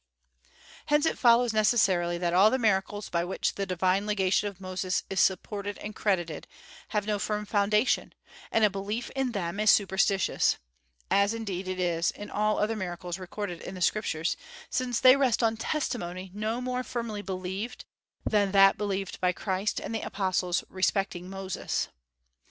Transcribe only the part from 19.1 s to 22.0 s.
by Christ and the apostles respecting Moses.